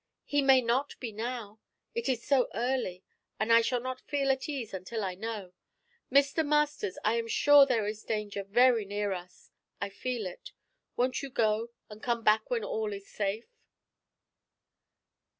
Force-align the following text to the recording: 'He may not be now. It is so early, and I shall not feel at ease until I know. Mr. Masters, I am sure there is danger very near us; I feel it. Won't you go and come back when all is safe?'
'He 0.25 0.41
may 0.41 0.63
not 0.63 0.99
be 0.99 1.11
now. 1.11 1.59
It 1.93 2.09
is 2.09 2.25
so 2.25 2.47
early, 2.55 3.03
and 3.39 3.53
I 3.53 3.61
shall 3.61 3.79
not 3.79 4.01
feel 4.01 4.31
at 4.31 4.49
ease 4.49 4.73
until 4.73 5.03
I 5.03 5.13
know. 5.13 5.53
Mr. 6.11 6.43
Masters, 6.43 6.97
I 7.05 7.17
am 7.19 7.27
sure 7.27 7.67
there 7.67 7.85
is 7.85 8.01
danger 8.03 8.43
very 8.43 8.83
near 8.83 9.11
us; 9.13 9.51
I 9.79 9.89
feel 9.89 10.25
it. 10.25 10.53
Won't 10.95 11.21
you 11.21 11.29
go 11.29 11.69
and 11.87 12.01
come 12.01 12.23
back 12.23 12.49
when 12.49 12.63
all 12.63 12.91
is 12.93 13.07
safe?' 13.07 13.45